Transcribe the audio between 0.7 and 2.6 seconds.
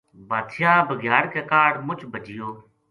بھگیاڑ کے کاہڈ مچ بھَجیو